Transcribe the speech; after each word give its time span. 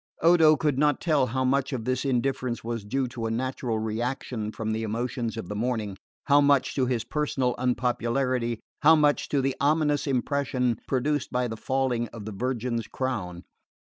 Odo 0.23 0.55
could 0.57 0.79
not 0.79 0.99
tell 0.99 1.27
how 1.27 1.45
much 1.45 1.71
of 1.71 1.85
this 1.85 2.03
indifference 2.05 2.63
was 2.63 2.83
due 2.83 3.07
to 3.09 3.27
a 3.27 3.29
natural 3.29 3.77
reaction 3.77 4.51
from 4.51 4.71
the 4.71 4.81
emotions 4.81 5.37
of 5.37 5.47
the 5.47 5.55
morning, 5.55 5.95
how 6.25 6.41
much 6.41 6.73
to 6.73 6.87
his 6.87 7.03
personal 7.03 7.53
unpopularity, 7.59 8.59
how 8.81 8.95
much 8.95 9.29
to 9.29 9.41
the 9.43 9.55
ominous 9.59 10.07
impression 10.07 10.79
produced 10.87 11.31
by 11.31 11.47
the 11.47 11.55
falling 11.55 12.07
of 12.07 12.25
the 12.25 12.31
Virgin's 12.33 12.87
crown. 12.87 13.43